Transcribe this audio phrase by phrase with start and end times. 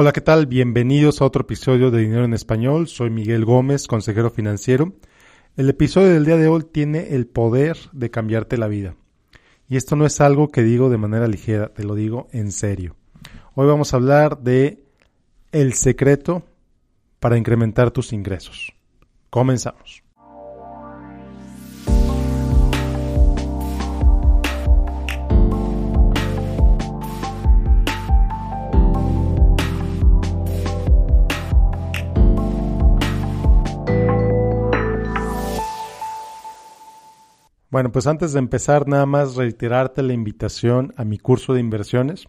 [0.00, 0.46] Hola, ¿qué tal?
[0.46, 2.86] Bienvenidos a otro episodio de Dinero en Español.
[2.86, 4.92] Soy Miguel Gómez, consejero financiero.
[5.56, 8.94] El episodio del día de hoy tiene el poder de cambiarte la vida.
[9.68, 12.94] Y esto no es algo que digo de manera ligera, te lo digo en serio.
[13.56, 14.84] Hoy vamos a hablar de
[15.50, 16.44] el secreto
[17.18, 18.72] para incrementar tus ingresos.
[19.30, 20.04] Comenzamos.
[37.70, 42.26] Bueno, pues antes de empezar, nada más reiterarte la invitación a mi curso de inversiones.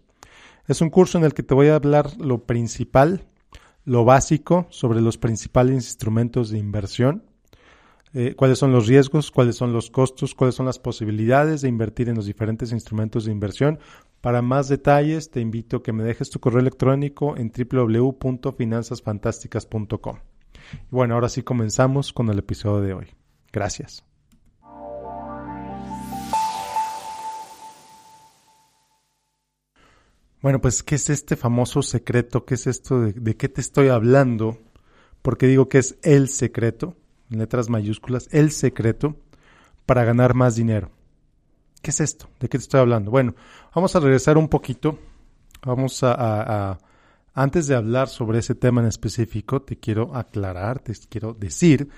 [0.68, 3.26] Es un curso en el que te voy a hablar lo principal,
[3.86, 7.24] lo básico sobre los principales instrumentos de inversión,
[8.14, 12.10] eh, cuáles son los riesgos, cuáles son los costos, cuáles son las posibilidades de invertir
[12.10, 13.80] en los diferentes instrumentos de inversión.
[14.20, 20.18] Para más detalles, te invito a que me dejes tu correo electrónico en www.finanzasfantásticas.com.
[20.74, 23.08] Y bueno, ahora sí comenzamos con el episodio de hoy.
[23.54, 24.09] Gracias.
[30.42, 32.46] Bueno, pues, ¿qué es este famoso secreto?
[32.46, 33.02] ¿Qué es esto?
[33.02, 34.58] De, qué te estoy hablando?
[35.22, 36.96] Porque digo que es el secreto,
[37.30, 39.18] en letras mayúsculas, el secreto
[39.86, 40.92] para ganar más dinero.
[41.82, 42.30] ¿Qué es esto?
[42.40, 43.12] ¿De qué te estoy hablando?
[43.12, 43.36] Bueno,
[43.76, 44.98] vamos a regresar un poquito.
[45.66, 46.14] Vamos a,
[46.72, 46.78] a
[47.34, 51.90] antes de hablar sobre ese tema en específico, te quiero aclarar, te quiero decir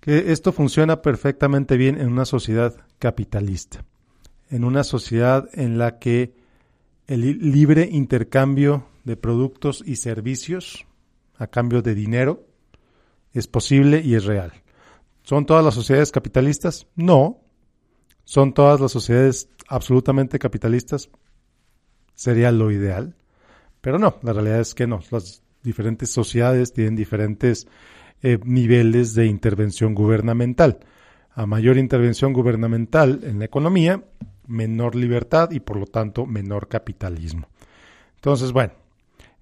[0.00, 3.84] que esto funciona perfectamente bien en una sociedad capitalista,
[4.50, 6.41] en una sociedad en la que
[7.06, 10.86] el libre intercambio de productos y servicios
[11.36, 12.46] a cambio de dinero
[13.32, 14.52] es posible y es real.
[15.22, 16.86] ¿Son todas las sociedades capitalistas?
[16.96, 17.40] No.
[18.24, 21.10] ¿Son todas las sociedades absolutamente capitalistas?
[22.14, 23.16] Sería lo ideal.
[23.80, 25.00] Pero no, la realidad es que no.
[25.10, 27.66] Las diferentes sociedades tienen diferentes
[28.22, 30.80] eh, niveles de intervención gubernamental.
[31.34, 34.04] A mayor intervención gubernamental en la economía,
[34.46, 37.48] menor libertad y por lo tanto menor capitalismo.
[38.16, 38.72] Entonces, bueno,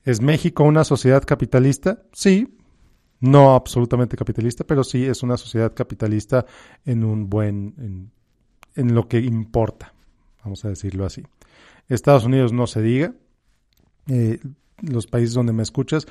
[0.05, 2.03] ¿es México una sociedad capitalista?
[2.13, 2.59] Sí,
[3.21, 6.47] no absolutamente capitalista, pero sí es una sociedad capitalista
[6.85, 8.11] en un buen,
[8.75, 9.93] en, lo que importa,
[10.43, 11.23] vamos a decirlo así.
[11.89, 13.13] Estados Unidos no se diga,
[14.09, 14.41] eh,
[14.81, 16.07] los países donde me escuchas,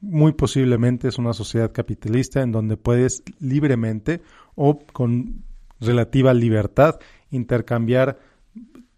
[0.00, 4.20] muy posiblemente es una sociedad capitalista en donde puedes libremente
[4.54, 5.44] o con
[5.80, 6.98] relativa libertad
[7.30, 8.18] intercambiar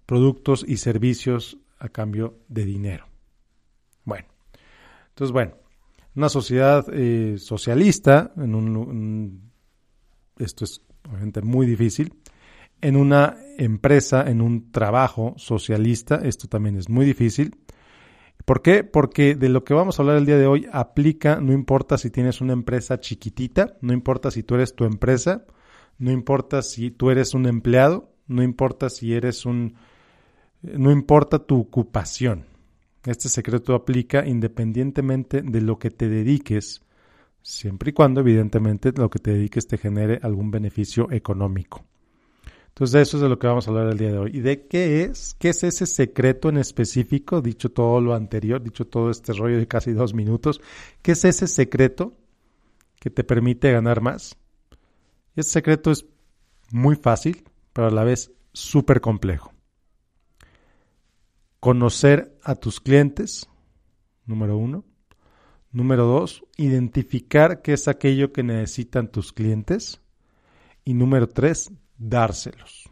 [0.07, 3.07] productos y servicios a cambio de dinero.
[4.05, 4.27] Bueno,
[5.09, 5.55] entonces, bueno,
[6.15, 9.53] una sociedad eh, socialista, en un,
[10.39, 12.15] esto es obviamente muy difícil,
[12.81, 17.57] en una empresa, en un trabajo socialista, esto también es muy difícil.
[18.45, 18.85] ¿Por qué?
[18.85, 22.11] Porque de lo que vamos a hablar el día de hoy aplica, no importa si
[22.11, 25.47] tienes una empresa chiquitita, no importa si tú eres tu empresa,
[25.99, 29.77] no importa si tú eres un empleado, no importa si eres un
[30.65, 32.47] no importa tu ocupación.
[33.05, 36.83] Este secreto aplica independientemente de lo que te dediques,
[37.43, 41.85] siempre y cuando evidentemente lo que te dediques te genere algún beneficio económico.
[42.69, 44.31] Entonces, eso es de lo que vamos a hablar el día de hoy.
[44.35, 45.37] ¿Y de qué es?
[45.39, 47.41] ¿Qué es ese secreto en específico?
[47.41, 50.61] Dicho todo lo anterior, dicho todo este rollo de casi dos minutos,
[51.03, 52.17] ¿qué es ese secreto
[52.99, 54.37] que te permite ganar más?
[55.37, 56.07] Este secreto es
[56.73, 59.54] muy fácil, pero a la vez súper complejo
[61.65, 63.49] conocer a tus clientes,
[64.27, 64.85] número uno.
[65.73, 70.03] Número dos, identificar qué es aquello que necesitan tus clientes.
[70.85, 72.91] Y número tres, dárselos.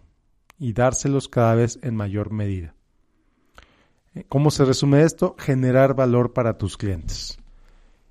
[0.58, 2.74] Y dárselos cada vez en mayor medida.
[4.30, 5.36] ¿Cómo se resume esto?
[5.38, 7.38] Generar valor para tus clientes.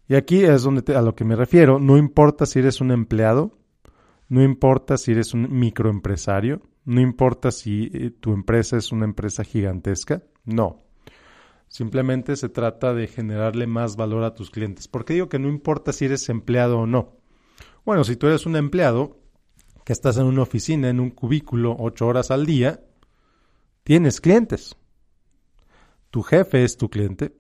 [0.07, 1.79] Y aquí es donde a lo que me refiero.
[1.79, 3.57] No importa si eres un empleado,
[4.29, 9.43] no importa si eres un microempresario, no importa si eh, tu empresa es una empresa
[9.43, 10.23] gigantesca.
[10.45, 10.83] No.
[11.67, 14.87] Simplemente se trata de generarle más valor a tus clientes.
[14.87, 17.17] ¿Por qué digo que no importa si eres empleado o no?
[17.85, 19.19] Bueno, si tú eres un empleado
[19.85, 22.83] que estás en una oficina, en un cubículo, ocho horas al día,
[23.83, 24.75] tienes clientes.
[26.09, 27.33] Tu jefe es tu cliente,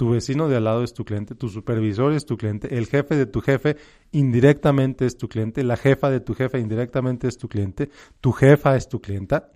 [0.00, 3.16] tu vecino de al lado es tu cliente, tu supervisor es tu cliente, el jefe
[3.16, 3.76] de tu jefe
[4.12, 8.76] indirectamente es tu cliente, la jefa de tu jefe indirectamente es tu cliente, tu jefa
[8.76, 9.52] es tu clienta.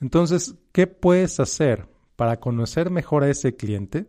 [0.00, 4.06] Entonces, ¿qué puedes hacer para conocer mejor a ese cliente?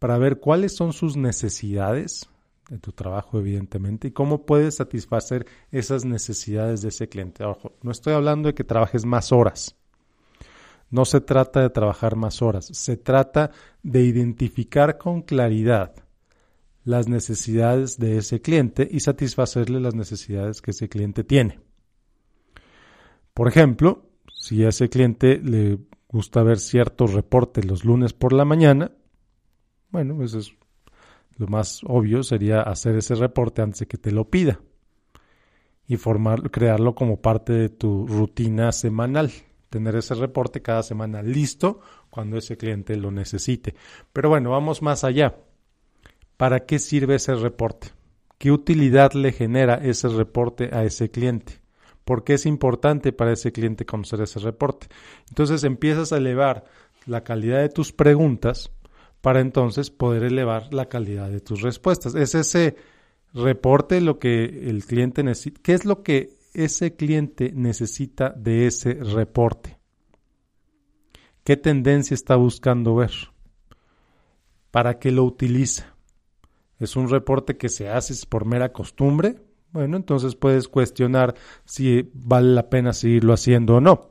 [0.00, 2.28] Para ver cuáles son sus necesidades
[2.68, 7.44] de tu trabajo, evidentemente, y cómo puedes satisfacer esas necesidades de ese cliente.
[7.44, 9.76] Ojo, no estoy hablando de que trabajes más horas.
[10.90, 13.52] No se trata de trabajar más horas, se trata
[13.82, 15.94] de identificar con claridad
[16.84, 21.60] las necesidades de ese cliente y satisfacerle las necesidades que ese cliente tiene.
[23.34, 25.78] Por ejemplo, si a ese cliente le
[26.08, 28.90] gusta ver ciertos reportes los lunes por la mañana,
[29.90, 30.52] bueno, eso es
[31.36, 34.60] lo más obvio sería hacer ese reporte antes de que te lo pida
[35.86, 39.32] y crearlo como parte de tu rutina semanal.
[39.70, 41.80] Tener ese reporte cada semana listo
[42.10, 43.74] cuando ese cliente lo necesite.
[44.12, 45.36] Pero bueno, vamos más allá.
[46.36, 47.88] ¿Para qué sirve ese reporte?
[48.36, 51.60] ¿Qué utilidad le genera ese reporte a ese cliente?
[52.04, 54.88] ¿Por qué es importante para ese cliente conocer ese reporte?
[55.28, 56.64] Entonces empiezas a elevar
[57.06, 58.72] la calidad de tus preguntas
[59.20, 62.14] para entonces poder elevar la calidad de tus respuestas.
[62.14, 62.76] Es ese
[63.34, 65.60] reporte lo que el cliente necesita.
[65.62, 69.78] ¿Qué es lo que ese cliente necesita de ese reporte?
[71.44, 73.12] ¿Qué tendencia está buscando ver?
[74.70, 75.96] ¿Para qué lo utiliza?
[76.78, 79.42] ¿Es un reporte que se hace por mera costumbre?
[79.72, 84.10] Bueno, entonces puedes cuestionar si vale la pena seguirlo haciendo o no.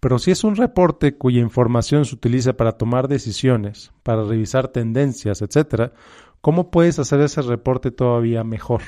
[0.00, 5.42] Pero si es un reporte cuya información se utiliza para tomar decisiones, para revisar tendencias,
[5.42, 5.92] etc.,
[6.40, 8.82] ¿cómo puedes hacer ese reporte todavía mejor?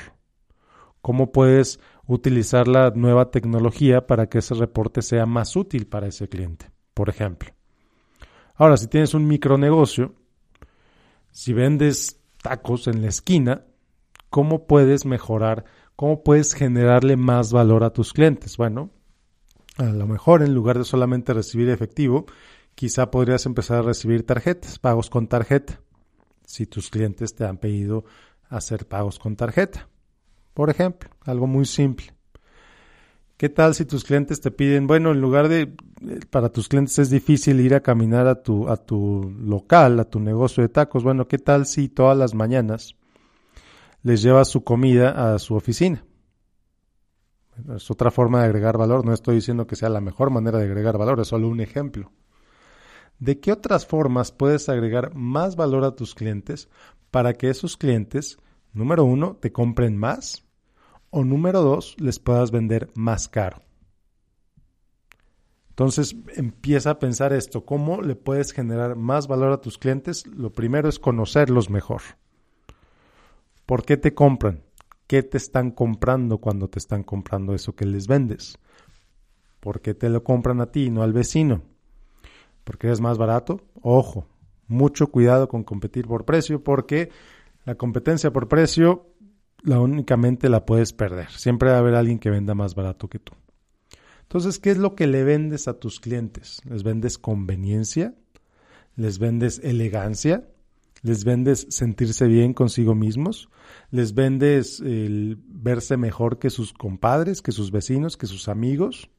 [1.01, 1.79] ¿Cómo puedes
[2.09, 6.71] utilizar la nueva tecnología para que ese reporte sea más útil para ese cliente?
[6.93, 7.51] Por ejemplo.
[8.55, 10.15] Ahora, si tienes un micronegocio,
[11.31, 13.63] si vendes tacos en la esquina,
[14.31, 15.65] ¿cómo puedes mejorar?
[15.95, 18.57] ¿Cómo puedes generarle más valor a tus clientes?
[18.57, 18.89] Bueno,
[19.77, 22.25] a lo mejor en lugar de solamente recibir efectivo,
[22.73, 25.79] quizá podrías empezar a recibir tarjetas, pagos con tarjeta,
[26.43, 28.03] si tus clientes te han pedido
[28.49, 29.87] hacer pagos con tarjeta.
[30.53, 32.13] Por ejemplo, algo muy simple.
[33.37, 36.99] ¿Qué tal si tus clientes te piden, bueno, en lugar de, eh, para tus clientes
[36.99, 41.05] es difícil ir a caminar a tu, a tu local, a tu negocio de tacos,
[41.05, 42.95] bueno, ¿qué tal si todas las mañanas
[44.03, 46.03] les llevas su comida a su oficina?
[47.75, 49.05] Es otra forma de agregar valor.
[49.05, 52.11] No estoy diciendo que sea la mejor manera de agregar valor, es solo un ejemplo.
[53.19, 56.69] ¿De qué otras formas puedes agregar más valor a tus clientes
[57.11, 58.37] para que esos clientes,
[58.73, 60.45] número uno, te compren más
[61.09, 63.61] o número dos, les puedas vender más caro?
[65.69, 70.27] Entonces empieza a pensar esto, ¿cómo le puedes generar más valor a tus clientes?
[70.27, 72.01] Lo primero es conocerlos mejor.
[73.65, 74.61] ¿Por qué te compran?
[75.07, 78.59] ¿Qué te están comprando cuando te están comprando eso que les vendes?
[79.59, 81.61] ¿Por qué te lo compran a ti y no al vecino?
[82.63, 83.61] ¿Porque eres más barato?
[83.81, 84.27] Ojo,
[84.67, 87.09] mucho cuidado con competir por precio porque
[87.69, 89.13] la competencia por precio
[89.61, 91.29] la únicamente la puedes perder.
[91.29, 93.33] Siempre va a haber alguien que venda más barato que tú.
[94.23, 96.63] Entonces, ¿qué es lo que le vendes a tus clientes?
[96.67, 98.15] ¿Les vendes conveniencia?
[98.95, 100.47] ¿Les vendes elegancia?
[101.01, 103.49] les vendes sentirse bien consigo mismos,
[103.89, 109.09] les vendes el verse mejor que sus compadres, que sus vecinos, que sus amigos.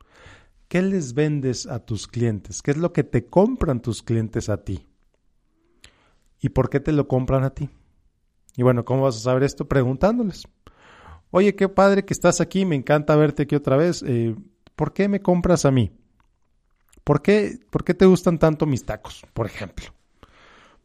[0.69, 2.61] ¿Qué les vendes a tus clientes?
[2.61, 4.87] ¿Qué es lo que te compran tus clientes a ti?
[6.43, 7.71] ¿Y por qué te lo compran a ti?
[8.57, 9.67] Y bueno, ¿cómo vas a saber esto?
[9.67, 10.45] Preguntándoles.
[11.31, 14.03] Oye, qué padre que estás aquí, me encanta verte aquí otra vez.
[14.07, 14.35] Eh,
[14.75, 15.93] ¿Por qué me compras a mí?
[17.05, 19.87] ¿Por qué, ¿Por qué te gustan tanto mis tacos, por ejemplo?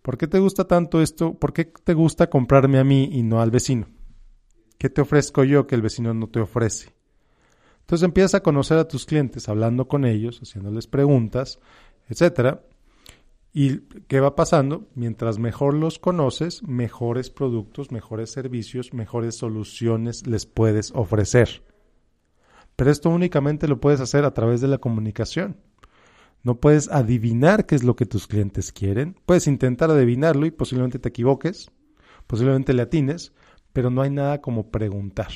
[0.01, 1.33] ¿Por qué te gusta tanto esto?
[1.33, 3.87] ¿Por qué te gusta comprarme a mí y no al vecino?
[4.77, 6.93] ¿Qué te ofrezco yo que el vecino no te ofrece?
[7.81, 11.59] Entonces empiezas a conocer a tus clientes, hablando con ellos, haciéndoles preguntas,
[12.07, 12.61] etcétera.
[13.57, 14.89] ¿Y qué va pasando?
[14.95, 21.63] Mientras mejor los conoces, mejores productos, mejores servicios, mejores soluciones les puedes ofrecer.
[22.75, 25.55] Pero esto únicamente lo puedes hacer a través de la comunicación.
[26.43, 29.15] No puedes adivinar qué es lo que tus clientes quieren.
[29.25, 31.71] Puedes intentar adivinarlo y posiblemente te equivoques,
[32.27, 33.31] posiblemente le atines,
[33.71, 35.31] pero no hay nada como preguntar.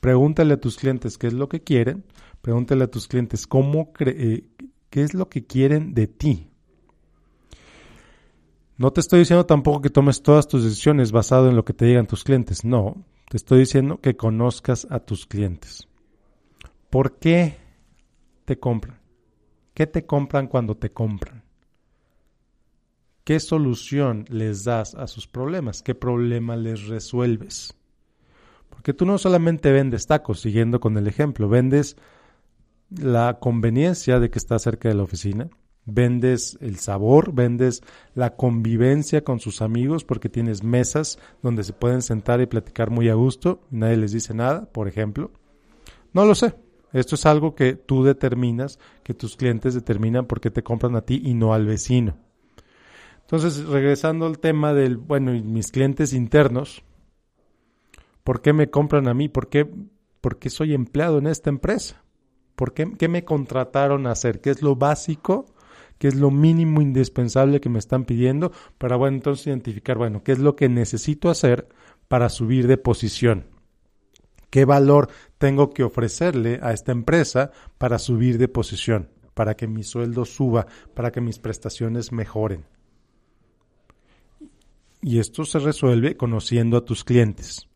[0.00, 2.06] Pregúntale a tus clientes qué es lo que quieren,
[2.40, 4.46] pregúntale a tus clientes cómo eh,
[4.88, 6.48] qué es lo que quieren de ti.
[8.82, 11.84] No te estoy diciendo tampoco que tomes todas tus decisiones basado en lo que te
[11.84, 15.86] digan tus clientes, no, te estoy diciendo que conozcas a tus clientes.
[16.90, 17.58] ¿Por qué
[18.44, 18.98] te compran?
[19.72, 21.44] ¿Qué te compran cuando te compran?
[23.22, 25.84] ¿Qué solución les das a sus problemas?
[25.84, 27.76] ¿Qué problema les resuelves?
[28.68, 31.96] Porque tú no solamente vendes tacos, siguiendo con el ejemplo, vendes
[32.90, 35.50] la conveniencia de que estás cerca de la oficina,
[35.84, 37.82] vendes el sabor, vendes
[38.14, 43.08] la convivencia con sus amigos porque tienes mesas donde se pueden sentar y platicar muy
[43.08, 45.30] a gusto, nadie les dice nada, por ejemplo.
[46.12, 46.54] No lo sé,
[46.92, 51.02] Esto es algo que tú determinas, que tus clientes determinan por qué te compran a
[51.02, 52.18] ti y no al vecino.
[53.22, 56.84] Entonces, regresando al tema del, bueno, mis clientes internos,
[58.24, 59.30] ¿por qué me compran a mí?
[59.30, 59.66] ¿Por qué,
[60.20, 62.04] por qué soy empleado en esta empresa?
[62.56, 64.42] ¿Por qué, qué me contrataron a hacer?
[64.42, 65.46] ¿Qué es lo básico?
[66.02, 68.50] ¿Qué es lo mínimo indispensable que me están pidiendo?
[68.76, 71.68] Para, bueno, entonces identificar, bueno, ¿qué es lo que necesito hacer
[72.08, 73.46] para subir de posición?
[74.50, 79.10] ¿Qué valor tengo que ofrecerle a esta empresa para subir de posición?
[79.32, 82.64] Para que mi sueldo suba, para que mis prestaciones mejoren.
[85.02, 87.68] Y esto se resuelve conociendo a tus clientes,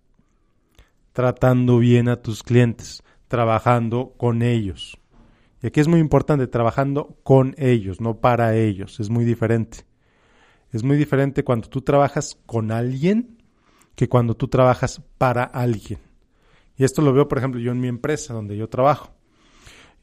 [1.13, 4.99] tratando bien a tus clientes, trabajando con ellos.
[5.63, 9.01] Y aquí es muy importante, trabajando con ellos, no para ellos.
[9.01, 9.87] Es muy diferente.
[10.73, 13.39] Es muy diferente cuando tú trabajas con alguien
[13.95, 15.99] que cuando tú trabajas para alguien.
[16.77, 19.11] Y esto lo veo, por ejemplo, yo en mi empresa donde yo trabajo.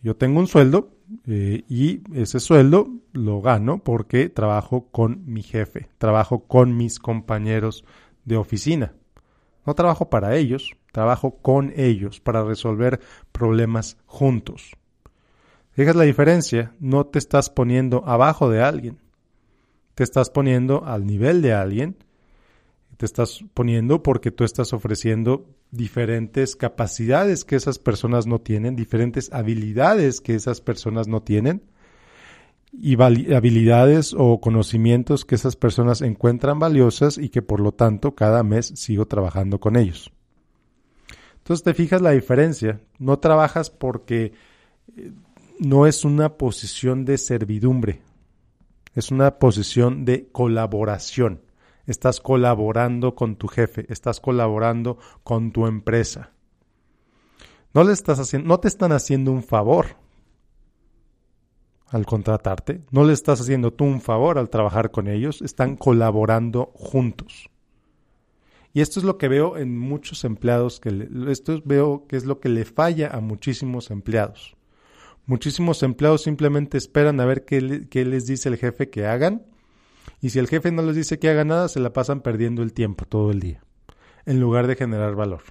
[0.02, 5.88] Yo tengo un sueldo eh, y ese sueldo lo gano porque trabajo con mi jefe,
[5.98, 7.86] trabajo con mis compañeros
[8.26, 8.94] de oficina.
[9.66, 13.00] No trabajo para ellos, trabajo con ellos para resolver
[13.32, 14.76] problemas juntos.
[15.74, 19.00] Fijas la diferencia, no te estás poniendo abajo de alguien,
[19.96, 21.98] te estás poniendo al nivel de alguien,
[22.98, 29.34] te estás poniendo porque tú estás ofreciendo diferentes capacidades que esas personas no tienen, diferentes
[29.34, 31.64] habilidades que esas personas no tienen
[32.72, 38.44] y habilidades o conocimientos que esas personas encuentran valiosas y que por lo tanto cada
[38.44, 40.12] mes sigo trabajando con ellos.
[41.38, 44.34] Entonces te fijas la diferencia, no trabajas porque
[44.96, 45.12] eh,
[45.60, 48.02] no es una posición de servidumbre,
[48.96, 51.42] es una posición de colaboración
[51.86, 56.32] estás colaborando con tu jefe, estás colaborando con tu empresa.
[57.74, 59.98] No, le estás haciendo, no te están haciendo un favor
[61.88, 66.72] al contratarte, no le estás haciendo tú un favor al trabajar con ellos, están colaborando
[66.76, 67.50] juntos.
[68.74, 72.40] Y esto es lo que veo en muchos empleados, que esto veo que es lo
[72.40, 74.56] que le falla a muchísimos empleados.
[75.26, 79.46] Muchísimos empleados simplemente esperan a ver qué, les dice el jefe que hagan
[80.20, 82.74] y si el jefe no les dice que haga nada, se la pasan perdiendo el
[82.74, 83.64] tiempo todo el día,
[84.26, 85.44] en lugar de generar valor,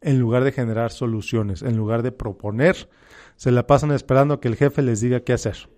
[0.00, 2.88] en lugar de generar soluciones, en lugar de proponer,
[3.36, 5.68] se la pasan esperando que el jefe les diga qué hacer.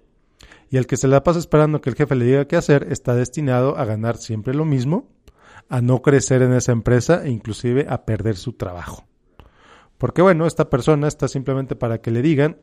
[0.71, 3.14] Y el que se la pasa esperando que el jefe le diga qué hacer está
[3.14, 5.09] destinado a ganar siempre lo mismo,
[5.68, 9.04] a no crecer en esa empresa e inclusive a perder su trabajo.
[9.99, 12.59] Porque bueno, esta persona está simplemente para que le digan,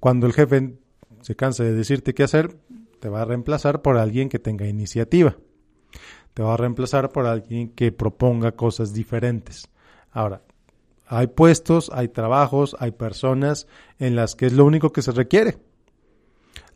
[0.00, 0.78] cuando el jefe
[1.22, 2.56] se cansa de decirte qué hacer,
[3.00, 5.36] te va a reemplazar por alguien que tenga iniciativa.
[6.34, 9.68] Te va a reemplazar por alguien que proponga cosas diferentes.
[10.10, 10.42] Ahora,
[11.06, 13.66] hay puestos, hay trabajos, hay personas
[13.98, 15.58] en las que es lo único que se requiere.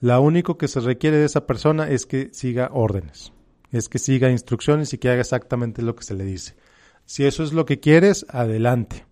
[0.00, 3.32] Lo único que se requiere de esa persona es que siga órdenes,
[3.70, 6.56] es que siga instrucciones y que haga exactamente lo que se le dice.
[7.04, 9.06] Si eso es lo que quieres, adelante.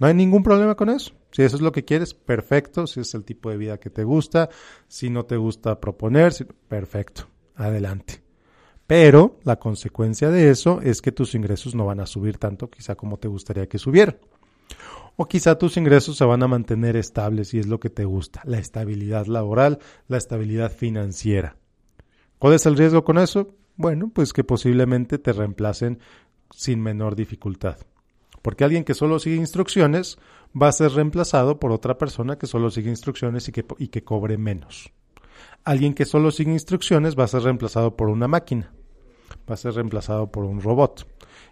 [0.00, 1.12] No hay ningún problema con eso.
[1.30, 2.86] Si eso es lo que quieres, perfecto.
[2.86, 4.48] Si es el tipo de vida que te gusta,
[4.88, 6.32] si no te gusta proponer,
[6.68, 7.28] perfecto.
[7.54, 8.22] Adelante.
[8.86, 12.94] Pero la consecuencia de eso es que tus ingresos no van a subir tanto quizá
[12.94, 14.18] como te gustaría que subieran.
[15.16, 18.42] O quizá tus ingresos se van a mantener estables y es lo que te gusta,
[18.44, 21.56] la estabilidad laboral, la estabilidad financiera.
[22.38, 23.54] ¿Cuál es el riesgo con eso?
[23.76, 26.00] Bueno, pues que posiblemente te reemplacen
[26.50, 27.78] sin menor dificultad.
[28.42, 30.18] Porque alguien que solo sigue instrucciones
[30.60, 34.04] va a ser reemplazado por otra persona que solo sigue instrucciones y que, y que
[34.04, 34.92] cobre menos.
[35.64, 38.72] Alguien que solo sigue instrucciones va a ser reemplazado por una máquina,
[39.48, 41.06] va a ser reemplazado por un robot.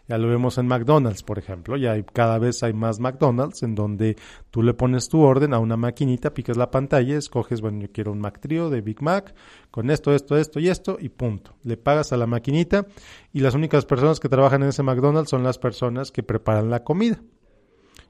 [0.09, 1.77] Ya lo vemos en McDonald's, por ejemplo.
[1.77, 4.17] Ya hay, cada vez hay más McDonald's en donde
[4.51, 8.11] tú le pones tu orden a una maquinita, picas la pantalla, escoges, bueno, yo quiero
[8.11, 9.35] un Mac de Big Mac
[9.71, 11.55] con esto, esto, esto y esto y punto.
[11.63, 12.87] Le pagas a la maquinita
[13.33, 16.83] y las únicas personas que trabajan en ese McDonald's son las personas que preparan la
[16.83, 17.21] comida.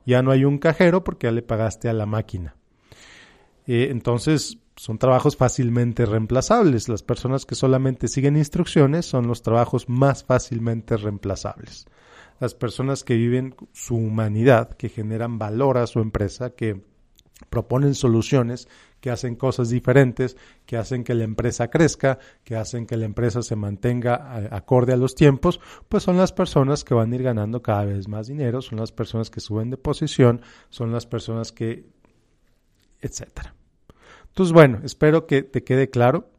[0.06, 2.56] Ya no hay un cajero porque ya le pagaste a la máquina.
[3.66, 6.88] Eh, entonces, son trabajos fácilmente reemplazables.
[6.88, 11.84] Las personas que solamente siguen instrucciones son los trabajos más fácilmente reemplazables.
[12.38, 16.80] Las personas que viven su humanidad, que generan valor a su empresa, que
[17.50, 18.68] proponen soluciones,
[19.00, 23.42] que hacen cosas diferentes, que hacen que la empresa crezca, que hacen que la empresa
[23.42, 25.60] se mantenga acorde a los tiempos,
[25.90, 28.92] pues son las personas que van a ir ganando cada vez más dinero, son las
[28.92, 31.84] personas que suben de posición, son las personas que,
[33.02, 33.59] etcétera.
[34.40, 36.30] Entonces, bueno, espero que te quede claro.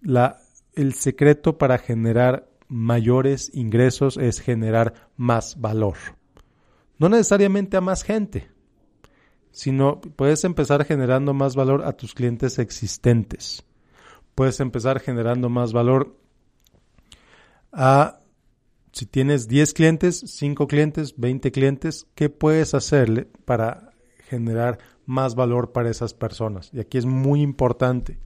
[0.00, 0.38] La,
[0.72, 5.96] el secreto para generar mayores ingresos es generar más valor.
[6.98, 8.48] No necesariamente a más gente.
[9.50, 13.62] sino puedes empezar generando más valor a tus clientes existentes.
[14.34, 16.16] Puedes empezar generando más valor
[17.72, 18.20] a,
[18.92, 23.92] si tienes 10 clientes, 5 clientes, 20 clientes, ¿qué puedes hacerle para
[24.28, 26.70] generar más valor para esas personas?
[26.72, 28.18] Y aquí es muy importante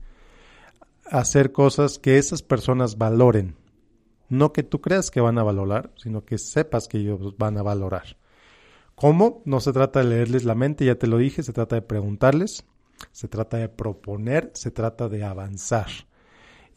[1.09, 3.55] hacer cosas que esas personas valoren.
[4.29, 7.63] No que tú creas que van a valorar, sino que sepas que ellos van a
[7.63, 8.17] valorar.
[8.95, 9.41] ¿Cómo?
[9.45, 12.65] No se trata de leerles la mente, ya te lo dije, se trata de preguntarles,
[13.11, 15.87] se trata de proponer, se trata de avanzar.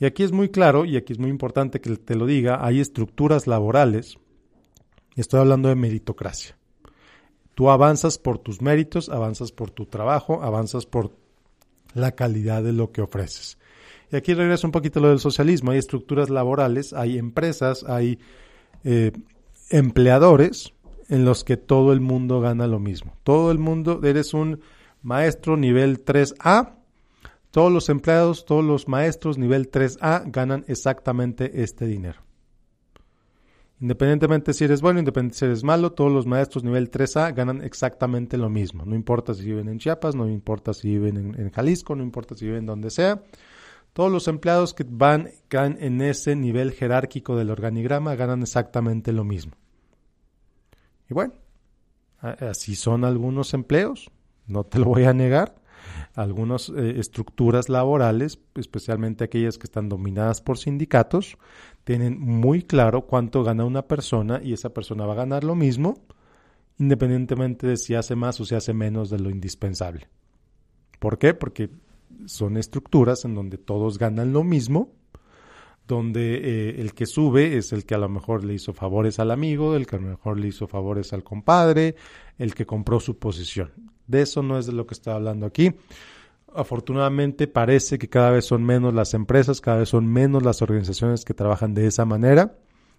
[0.01, 2.81] Y aquí es muy claro, y aquí es muy importante que te lo diga, hay
[2.81, 4.19] estructuras laborales,
[5.15, 6.57] y estoy hablando de meritocracia.
[7.55, 11.13] Tú avanzas por tus méritos, avanzas por tu trabajo, avanzas por
[11.95, 13.59] la calidad de lo que ofreces.
[14.11, 15.71] Y aquí regreso un poquito lo del socialismo.
[15.71, 18.19] Hay estructuras laborales, hay empresas, hay
[18.83, 19.13] eh,
[19.71, 20.73] empleadores
[21.09, 23.17] en los que todo el mundo gana lo mismo.
[23.23, 24.61] Todo el mundo, eres un
[25.03, 26.75] maestro nivel 3A,
[27.51, 32.24] todos los empleados, todos los maestros nivel 3A ganan exactamente este dinero.
[33.81, 38.39] Independientemente si eres bueno, independientemente si eres malo, todos los maestros nivel 3A ganan exactamente
[38.39, 38.85] lo mismo.
[38.85, 42.47] No importa si viven en Chiapas, no importa si viven en, Jalisco, no importa si
[42.47, 43.23] viven donde sea.
[43.93, 49.25] Todos los empleados que van, van en ese nivel jerárquico del organigrama ganan exactamente lo
[49.25, 49.53] mismo.
[51.11, 51.35] Y bueno,
[52.21, 54.11] así son algunos empleos,
[54.47, 55.57] no te lo voy a negar.
[56.15, 61.37] Algunas eh, estructuras laborales, especialmente aquellas que están dominadas por sindicatos,
[61.85, 65.95] tienen muy claro cuánto gana una persona y esa persona va a ganar lo mismo,
[66.79, 70.09] independientemente de si hace más o si hace menos de lo indispensable.
[70.99, 71.35] ¿Por qué?
[71.35, 71.71] Porque
[72.27, 74.91] son estructuras en donde todos ganan lo mismo
[75.87, 79.31] donde eh, el que sube es el que a lo mejor le hizo favores al
[79.31, 81.95] amigo, el que a lo mejor le hizo favores al compadre,
[82.39, 83.71] el que compró su posición.
[84.07, 85.75] De eso no es de lo que estoy hablando aquí.
[86.55, 91.25] Afortunadamente parece que cada vez son menos las empresas, cada vez son menos las organizaciones
[91.25, 92.57] que trabajan de esa manera,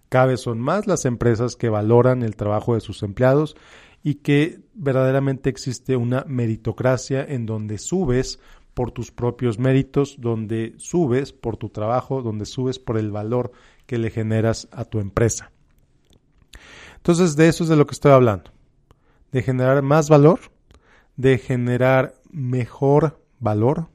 [0.08, 3.56] cada vez son más las empresas que valoran el trabajo de sus empleados
[4.02, 8.38] y que verdaderamente existe una meritocracia en donde subes
[8.74, 13.52] por tus propios méritos, donde subes por tu trabajo, donde subes por el valor
[13.86, 15.50] que le generas a tu empresa.
[16.96, 18.50] Entonces, de eso es de lo que estoy hablando.
[19.32, 20.40] De generar más valor,
[21.16, 23.88] de generar mejor valor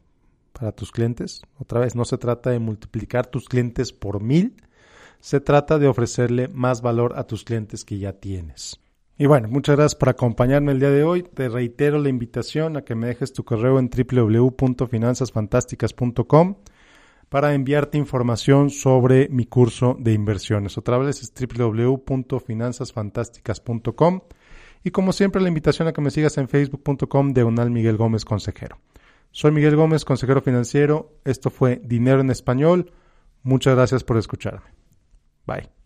[0.53, 1.41] para tus clientes.
[1.59, 4.55] Otra vez, no se trata de multiplicar tus clientes por mil,
[5.19, 8.79] se trata de ofrecerle más valor a tus clientes que ya tienes.
[9.17, 11.21] Y bueno, muchas gracias por acompañarme el día de hoy.
[11.21, 16.55] Te reitero la invitación a que me dejes tu correo en www.finanzasfantásticas.com
[17.29, 20.75] para enviarte información sobre mi curso de inversiones.
[20.77, 24.21] Otra vez es www.finanzasfantásticas.com
[24.83, 28.25] y como siempre la invitación a que me sigas en facebook.com de Unal Miguel Gómez
[28.25, 28.79] Consejero.
[29.31, 31.13] Soy Miguel Gómez, consejero financiero.
[31.23, 32.91] Esto fue Dinero en Español.
[33.43, 34.69] Muchas gracias por escucharme.
[35.45, 35.80] Bye.